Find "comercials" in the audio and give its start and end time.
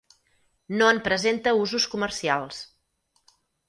1.95-2.67